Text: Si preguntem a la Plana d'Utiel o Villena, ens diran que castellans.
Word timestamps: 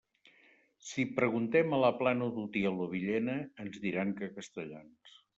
Si 0.91 1.03
preguntem 1.17 1.75
a 1.77 1.81
la 1.83 1.91
Plana 1.99 2.29
d'Utiel 2.37 2.79
o 2.85 2.87
Villena, 2.93 3.35
ens 3.65 3.77
diran 3.83 4.15
que 4.21 4.31
castellans. 4.39 5.13